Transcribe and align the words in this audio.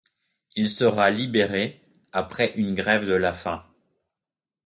Il 0.55 0.67
sera 0.67 1.11
libéré 1.11 1.79
après 2.11 2.53
une 2.55 2.73
grève 2.73 3.07
de 3.07 3.13
la 3.13 3.35
faim. 3.35 3.63